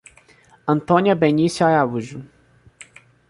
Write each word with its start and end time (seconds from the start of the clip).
Antônia 0.65 1.13
Benicio 1.15 1.63
Araújo 1.63 2.25